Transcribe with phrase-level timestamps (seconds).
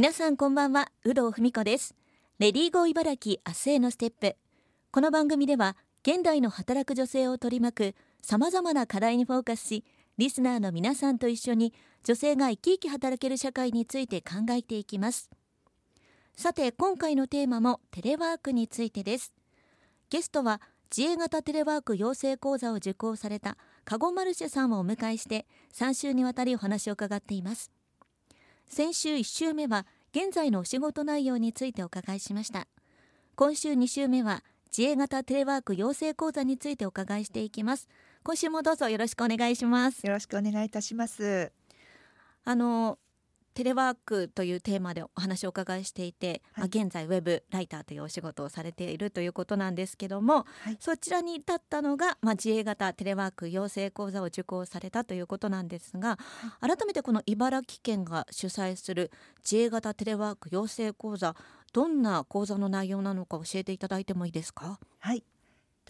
[0.00, 1.96] 皆さんこんばんは有働文子です。
[2.38, 4.36] レディーゴー茨城明日へのステップ。
[4.92, 9.84] この番組では現代の働く女性を取り巻くさまざまな課題にフォーカスし
[10.16, 11.74] リスナーの皆さんと一緒に
[12.04, 15.30] 女性が生き生き働ける社会について考えていきます。
[16.36, 19.32] さて今回のテーマもテレワークについてです。
[20.10, 20.60] ゲストは
[20.96, 27.72] 自営型テレワーク養成講座を受講されたカゴマルシェさんをお迎えして3週にわたりお話を伺っています。
[28.68, 32.66] 先週1週目は現在のお仕事内容についてお伺いしました。
[33.34, 34.42] 今週2週目は
[34.76, 37.88] 自営型テレワーク養成講座についてお伺いしていきます。
[38.22, 40.06] 今週もどうぞよろしくお願いします。
[40.06, 41.50] よろしくお願いいたします。
[42.44, 42.98] あの
[43.54, 56.18] テレワークというテーマでお話をお伺いしていて、はい、まあ、現在ウェブライターというお仕事をされているということなんですけども、はい、そちらに至ったのが、まあ、自営型テレワーク養成講座を受講されたということなんですが、
[56.60, 61.34] はい、改めてこの茨城県が主催する自営型テレワーク養成講座
[61.72, 64.78] どんな講座の内容なのか教えていただいてもいいですか？
[65.00, 65.24] はい。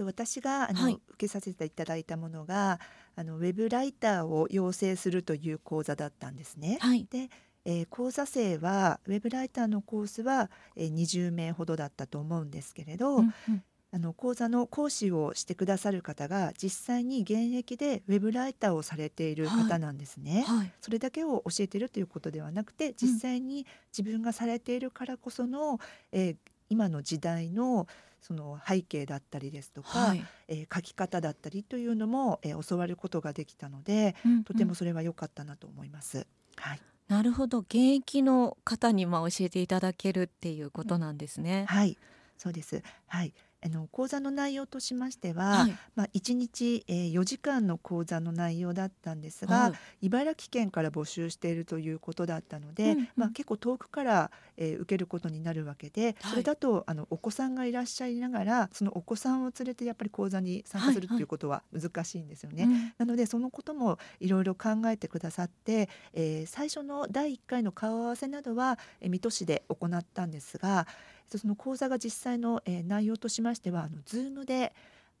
[0.00, 2.78] 私があの、はい、受けさせていただいたものが
[3.16, 6.78] あのウェブライターを養成するという講座だったんですね。
[6.80, 7.30] はい、で
[7.70, 20.44] えー、講座生はウェブライターのコースは、えー、20名ほどだったと思うんですけれど、うんうん、あの講座の講師をしてくださる方が実際に現役でウェブライターをされている方なんですね。
[20.48, 20.56] はい。
[20.60, 25.78] はい、それだけを教えているということではなくて実際に自分がされているからこその、
[26.10, 26.36] えー、
[26.70, 27.86] 今の時代の
[28.22, 36.26] その背景だったりですとか、はい、えー、書き方だったりというのも、えー、教わることができたので、うんうん、とてもそれは良かったなと思います。
[36.56, 37.60] はいなるほど。
[37.60, 41.64] 現役の方にまあ教えていただけるっていうことなんですね。
[41.68, 41.96] はい。
[42.36, 42.82] そうです。
[43.06, 43.32] はい。
[43.60, 49.68] あの講座の内容としましては、はい、まあ、1日、えー、4時間の講座の内容だったんですが、は
[50.00, 62.64] い、茨城県から募集しているということだったので、うんうん、まあ、結構遠くから、えー、受けることになるわけで、それだとあのお子さんがいらっしゃいながらそのお子さんを連れてやっぱり講座に参加するっていうことは難しいんですよね。
[62.64, 70.86] はいはい、なのでそのこともいろいろ考えてくださって、えー、最初の第1回の顔合わせなどは、えー、水戸市で行ったんですが、
[71.36, 74.72] その講座が実際の、えー、内容としましてはあの Zoom で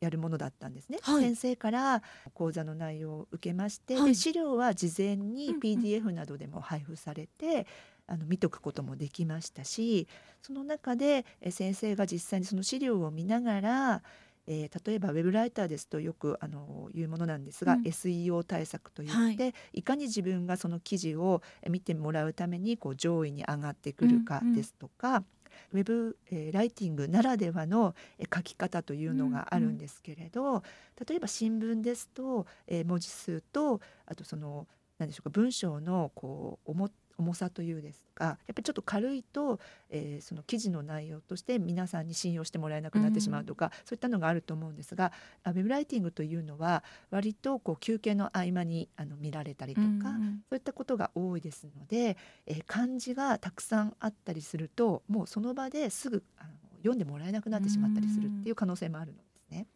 [0.00, 2.02] やるものだったんですね、はい、先生から
[2.32, 7.64] 講座の内容を受けまして、はい、で資料は事前に PDF などでも配布されて、うんうん、
[8.06, 10.08] あの見とくこともできましたし
[10.40, 14.02] その中で先生が実際にその資料を見ながら
[14.46, 25.24] えー、例えばウェブライターですとよくあの言うものなんですが、うん、SEO 対策といって、はい、いかに自分がその記事を見てもらうためにこう上位に上がってくるかですとか、うんうん
[25.72, 30.62] ウェブ、えー、ライティングならではの、えー、書き方というのがあるんですけれど、うんうん、
[31.06, 34.66] 例えば新聞ですと、えー、文字数とあとその
[34.98, 39.60] 何でしょうか文章のこう重重さというですかやっぱりちょっと軽いと、
[39.90, 45.12] えー、その記事の内容として皆さんに信用してもらえなくなってしまうとか、うん、そういったのがあると思うんですが
[45.46, 52.16] ウェブライティングというのは割とこう休憩の合間にあの見られたりとか、うん、そういったことが多いですので、
[52.46, 59.66] えー、漢字がたくさんあったりするともうその場ですぐあの読んでもらえなくなってしまったりするっていう可能性もあるのですね。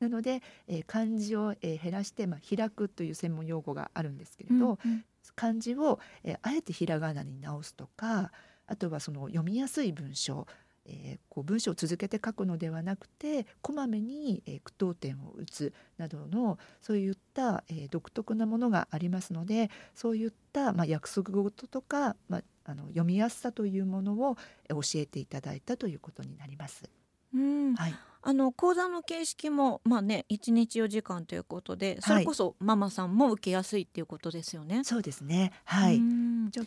[0.00, 5.04] なので、えー、漢字を、えー、減らして、まあ、開くという専門用語があるんですけれど、うんうん、
[5.34, 8.32] 漢字を、えー、あえてひらがなに直すとか
[8.66, 10.46] あとはその読みやすい文章
[10.86, 24.36] えー、こう文章を続けて書くのではなくてこまめに、えー、句読点を打つなどのそういった、えー、独特なものがありますのでそういった、まあ、約束事とか、まあ、あの読みやすさというものを
[24.68, 26.90] 教えていただいたということになります。
[27.34, 34.76] うんはいあの講座の形式もまあね1日4時間ということでそれこそママさんも受けやすいっていうことですよね。
[34.76, 35.52] はい、そうですね。
[35.64, 36.00] はい。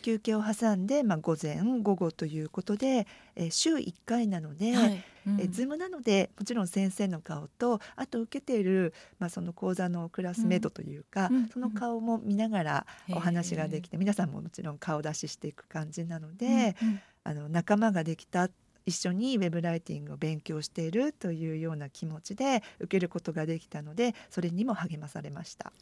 [0.00, 3.06] 休憩を挟んで、まあ、午前午後ということで、
[3.36, 5.04] えー、週1回なので、はい。
[5.26, 16.88] うん、え Zoom なのでもちろん先生の顔とあと受けている、まあ、その講座のクラスメートというか、うん、その顔も見ながらお話ができて、皆さんももちろん顔出ししていく感じなので、うん。
[16.88, 18.50] うん、あの仲間ができた
[18.86, 25.72] 一緒にウェブライティングを勉強しているというような気持ちで受けることができたのでそれにも励まされました。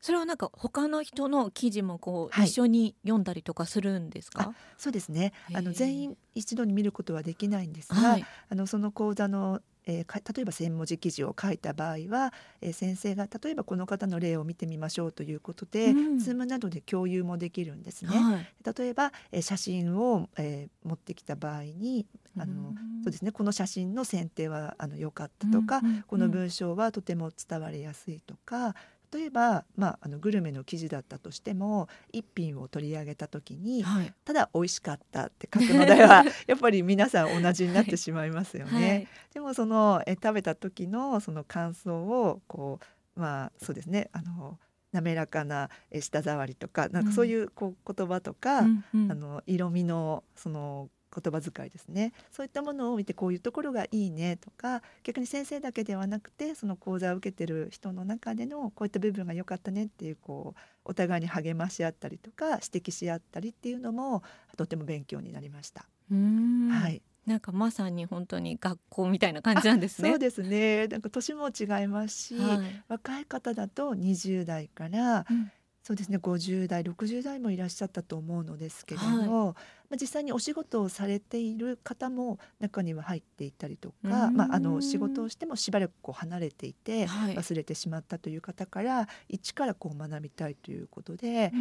[0.00, 4.54] それはなんか他の人の記事もこう、一緒に読んだりとかするんですか？
[4.76, 5.32] そうですね。
[5.54, 18.10] あの全員一度に見ることはできないんですが、はい、あのその講座のえー、例えば1,000文字記事を書いた場合は、えー、先生が例えばこの方の例を見てみましょうということで、うん、Zoom などで共有もできるんですね。
[18.10, 18.46] はい、
[18.78, 22.06] 例えば、えー、写真を、えー、持ってきた場合に
[22.38, 28.74] あの、うん、そうですねこの写真の選定はあの良かったとか、うんうんうん、この文章はとても伝わりやすいとか
[29.14, 38.72] 例えば、まあ、あのグルメの記事だったとしても一品を取り上げた時に、はい、ただ美味しかったって書くのでは やっぱり皆さん同じになってしまいますよね。
[38.72, 38.88] はい。
[38.88, 42.80] はい、でもそのえ食べた時のその感想をこ
[43.16, 44.58] うまあそうですねあの
[44.92, 64.22] 滑らかな舌触りとかなんかそういうこう言葉とか、うんうん、あの色味のその言葉遣いですねそういったものを見てこういうところがいいねとか逆に先生だけではなくてその講座を受けてる人の中でのこういった部分が良かったねっていうこうお互いに励まし合ったりとか指摘し合ったりっていうのも
[64.56, 65.86] とても勉強になりました。
[66.10, 70.10] はいなんかまさに本当に学校みたいな感じなんですね。
[70.12, 70.88] そうですね。
[70.88, 75.50] なんか年も違いますし、はい、若い方だと20代から、うん、
[75.82, 79.54] そうですね50代60代もいらっしゃったと思うのですけれども、はい
[79.94, 91.52] まあ、実際にお仕事をされている方も中には入っていたりとか、まあ、あの仕事をしてもしばらくこう離れていて忘れてしまったという方から、一からこう学びたいということで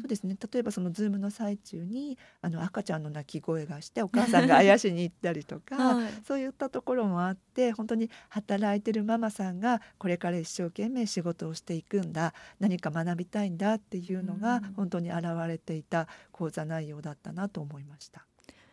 [0.00, 0.36] そうですね。
[0.52, 18.26] 例えばそのズームの最中にあの赤ちゃんの泣き声がしてお母さんがあやしに行ったりとか、はい、そういったところもあって本当に働いてるママさんがこれから一生懸命仕事をしていくんだ何か学びたいんだっていうのが本当に現れていた講座内容だったなと思いました。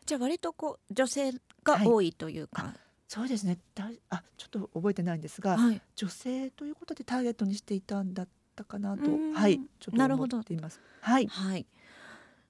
[0.06, 1.34] じゃあ割とこう女性
[1.64, 2.74] が多いというか、はい、
[3.08, 3.60] そうですね。
[4.10, 9.04] あちょっと覚えてないんですが、はい、女性ということでターゲットにしていたんだったかなと。
[9.34, 9.60] はい。
[9.80, 10.80] ちょっと思っています。
[11.02, 11.66] はい、はい、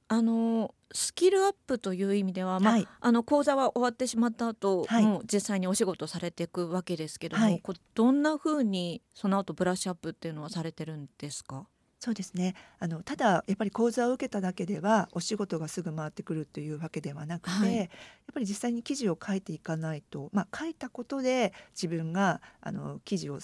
[0.08, 11.68] あのスキルアップという意味では、まあ、はい、あの講座は終わってしまった後、はい、もう実際にお仕事されていくわけですけども、はい、こどんなふうにその後ブラッシュアップっていうのはされてるんですか？
[12.00, 12.56] そうですね。
[12.80, 17.88] あのただやっぱり講座を受けただけではお仕事がすぐ回ってくるというわけではなくて、はい、やっ
[18.34, 23.40] ぱり実際に記事を書いていかないと、まあ、書いたことで自分があの記事を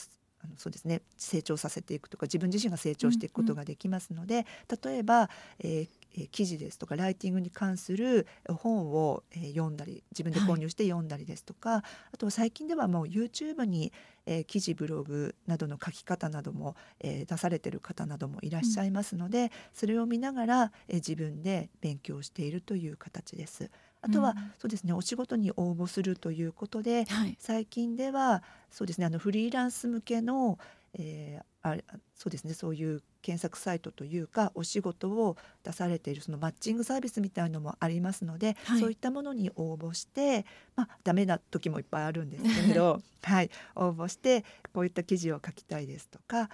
[0.46, 4.46] あのそうですね成長させていくとか自分自身が成長していくことができますので、うんうん、
[4.92, 5.30] 例えば、
[5.60, 5.90] えー、
[6.32, 11.82] 記事ですとかライティングに関する本を読んだり自分で購入して読んだりですとか、はい、
[12.14, 13.92] あと最近ではもう YouTube に、
[14.26, 23.70] えー、記事ブログなどの書き方なども、えー、出されてる方などもいらっしゃいますので、うん、それを見ながら、えー、自分で勉強しているという形です。
[24.02, 30.60] あとは、うん、そうですねお仕事に応募するということで、はい、最近ではそうですねあのフリーランス向けの、
[30.94, 31.76] えー、あ
[32.14, 40.46] そうですねそういう検索サイトというかお仕事を出されているそのマッチングサービスみたいのもありますので、はい、そういったものに応募して
[40.76, 46.52] まあダメな時もいっぱいあるんですけれど、 はい、応募してこういった記事を書きたいですとか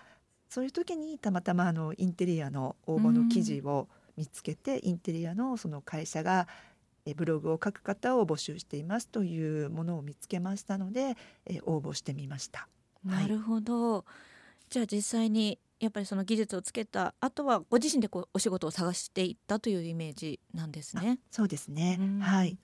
[0.48, 6.48] そういう時にたまたまあのインテリアの応募の記事を見つけて、インテリアのその会社が
[7.18, 12.70] ブログを書く方を募集していますというものを見つけましたので、え応募してみました。
[13.04, 14.04] なるほど、はい
[14.72, 21.20] じゃあ実際にやっぱりその技術をつけたあとはご自身でこうお仕事を探していったというイメージなんですね。
[21.32, 22.00] そうですね。
[22.22, 22.58] はい。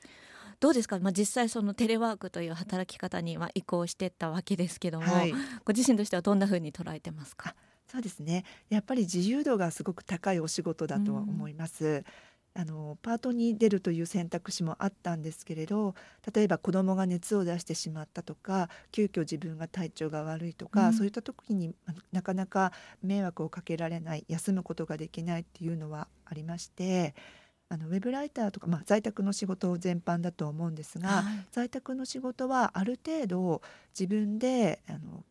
[0.60, 5.34] どうですか、まあ、実際そのテレワークという働き方には移行していったわけですけども、はい、
[5.66, 7.56] ご自身としてはどんなふうに捉えてますか？
[7.92, 12.04] そうですねやっぱり自由度がすごく高いお仕事だとは思います。
[12.60, 15.94] あのパートに出るという選択肢もあったんですけれど
[16.34, 21.76] 例えば子どもが熱を出してしまったとか急遽自分が体調が悪いとか、うん、そういった時に
[22.12, 22.72] なかなか
[23.04, 27.14] 迷惑をかけられない休むことができないっていうのはありまして。
[27.70, 35.26] あのウェブライターとか、まあ、在宅の仕事全般だと思うんですが、はい、在宅の仕事はある程度自分であの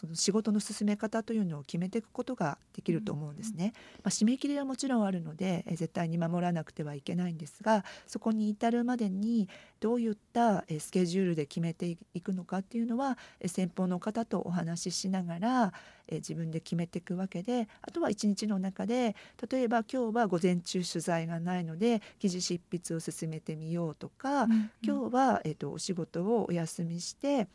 [0.00, 3.74] その仕事の進め方というのを決めていくことができると思うんですね。
[4.02, 9.46] まあ、締め切りはもちろんあるので、え絶対に守らなくてはいけないんですがそこに至るまでに
[9.78, 15.74] どういったスケジュールで決めていくのかっていうのは先方の方とお話ししながら
[16.10, 19.14] 自分で決めていくわけであとは一日の中で
[19.50, 27.46] 例えば今日は午前中取材がないので記事執筆を進めてみようとか、うんうん、今日は、えーとお仕事をお休みして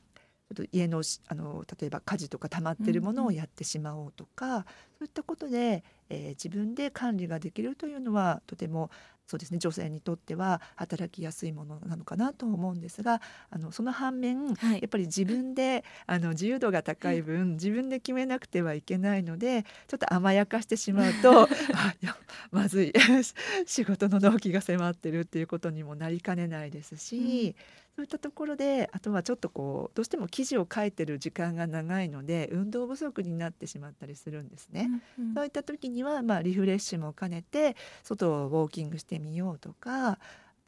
[0.48, 4.68] ちょっと家のあの例えば家事とか溜まってるものをやってしまおうとか、うんうん、そ
[5.02, 8.92] ういったことで、えー、自分で管理ができるというのはとても
[9.28, 22.16] そうですね女性にとっては働きやすいものなのかなと思うんですがあのその反面、はい、やっぱり自分であの自由度が高い分自分で決めなくてはいけないのでちょっと甘やかしてしまうと あいや
[22.52, 22.94] まずい。
[23.66, 27.56] 仕事の納期が迫ってるっていうことにもなりかねないですし。
[27.58, 34.90] うんそういったところであとはちょっとこうどうしても記事を書いてる時間が長いので運動不足になってしまったりするんですね。
[35.18, 40.20] うんうん、そういった時には、まあ、リフレッシュも兼ねて外をウォーキングしてみようとか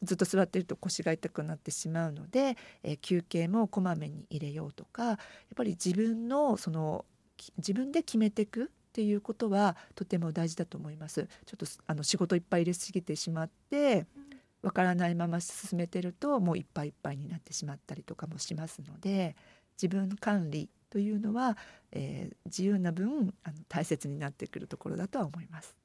[0.02, 5.16] ずっと座ってると腰が痛くなってしまうので、えー、休憩もこまめに入れようとかやっ
[5.54, 7.04] ぱり自分のその
[7.58, 11.28] 自分で決めていくっていうことはとても大事だと思います。
[11.46, 14.06] ちょっとあの仕事いっぱい入れすぎてしまって
[14.62, 19.36] わからないまま進めてるともういっぱいいっぱいになってしまったりとかもしますので
[19.80, 21.56] 自分管理というのは、
[21.92, 25.76] えー、自由な分あの大切になってくるところだとは思います。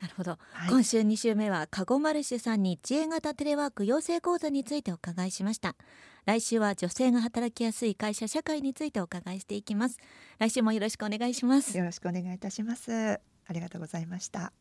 [0.00, 5.76] なるほど、はい、今週2週目はカゴマルシュさんに知恵型テレワーク養成講座についてお伺いしました。
[6.24, 9.98] 来週は女性が働きやすい会社社会についてお伺いしていきます。
[10.38, 11.76] 来週もよろしくお願いします。
[11.76, 13.20] よろしくお願いいたします。
[13.50, 14.52] ありがとうございました